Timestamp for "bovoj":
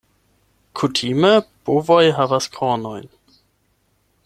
1.69-2.01